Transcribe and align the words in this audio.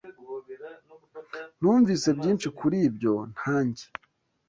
Numvise 1.61 2.09
byinshi 2.19 2.47
kuri 2.59 2.77
ibyo, 2.87 3.13
nanjye. 3.37 3.85